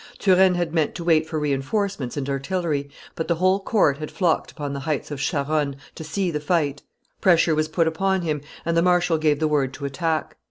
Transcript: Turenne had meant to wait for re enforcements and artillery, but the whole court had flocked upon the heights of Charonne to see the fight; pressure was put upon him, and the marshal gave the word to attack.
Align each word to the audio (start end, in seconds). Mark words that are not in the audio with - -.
Turenne 0.17 0.55
had 0.55 0.73
meant 0.73 0.95
to 0.95 1.03
wait 1.03 1.27
for 1.27 1.37
re 1.37 1.53
enforcements 1.53 2.17
and 2.17 2.27
artillery, 2.27 2.89
but 3.15 3.27
the 3.27 3.35
whole 3.35 3.59
court 3.59 3.99
had 3.99 4.09
flocked 4.09 4.49
upon 4.51 4.73
the 4.73 4.79
heights 4.79 5.11
of 5.11 5.19
Charonne 5.19 5.75
to 5.93 6.03
see 6.03 6.31
the 6.31 6.39
fight; 6.39 6.81
pressure 7.21 7.53
was 7.53 7.67
put 7.67 7.85
upon 7.87 8.23
him, 8.23 8.41
and 8.65 8.75
the 8.75 8.81
marshal 8.81 9.19
gave 9.19 9.37
the 9.39 9.47
word 9.47 9.75
to 9.75 9.85
attack. 9.85 10.37